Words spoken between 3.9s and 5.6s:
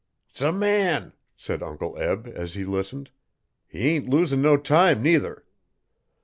a losin' no time nuther.'